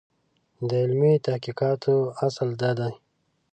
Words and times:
د 0.67 0.69
علمي 0.83 1.13
تحقیقاتو 1.25 1.95
اصل 2.25 2.49
دا 2.61 2.71
دی. 2.79 2.93